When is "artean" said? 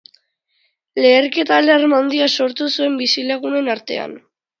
3.75-4.17